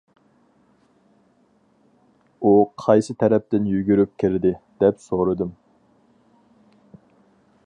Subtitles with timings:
[2.41, 2.53] -ئۇ
[2.85, 5.57] قايسى تەرەپتىن يۈگۈرۈپ كىردى؟ -دەپ سورىدىم.